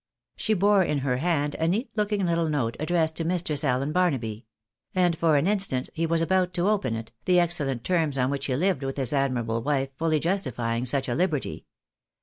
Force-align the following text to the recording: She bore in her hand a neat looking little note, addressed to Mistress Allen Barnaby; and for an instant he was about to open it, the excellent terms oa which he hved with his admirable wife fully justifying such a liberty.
She 0.35 0.55
bore 0.55 0.83
in 0.83 0.97
her 1.05 1.17
hand 1.17 1.53
a 1.59 1.67
neat 1.67 1.91
looking 1.95 2.25
little 2.25 2.49
note, 2.49 2.75
addressed 2.79 3.15
to 3.17 3.23
Mistress 3.23 3.63
Allen 3.63 3.91
Barnaby; 3.91 4.47
and 4.95 5.15
for 5.15 5.37
an 5.37 5.45
instant 5.45 5.91
he 5.93 6.07
was 6.07 6.23
about 6.23 6.55
to 6.55 6.67
open 6.67 6.95
it, 6.95 7.11
the 7.25 7.39
excellent 7.39 7.83
terms 7.83 8.17
oa 8.17 8.27
which 8.27 8.47
he 8.47 8.53
hved 8.53 8.83
with 8.83 8.97
his 8.97 9.13
admirable 9.13 9.61
wife 9.61 9.89
fully 9.99 10.19
justifying 10.19 10.87
such 10.87 11.07
a 11.07 11.13
liberty. 11.13 11.67